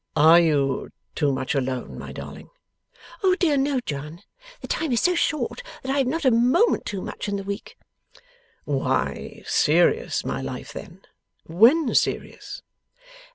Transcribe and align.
'Are 0.15 0.39
you 0.39 0.89
too 1.13 1.31
much 1.31 1.53
alone, 1.53 1.99
my 1.99 2.11
darling?' 2.11 2.49
'O 3.21 3.35
dear, 3.35 3.55
no, 3.55 3.79
John! 3.81 4.23
The 4.61 4.67
time 4.67 4.91
is 4.91 5.01
so 5.01 5.13
short 5.13 5.61
that 5.83 5.93
I 5.93 5.99
have 5.99 6.07
not 6.07 6.25
a 6.25 6.31
moment 6.31 6.87
too 6.87 7.03
much 7.03 7.27
in 7.29 7.35
the 7.35 7.43
week.' 7.43 7.77
'Why 8.65 9.43
serious, 9.45 10.25
my 10.25 10.41
life, 10.41 10.73
then? 10.73 11.03
When 11.45 11.93
serious? 11.93 12.63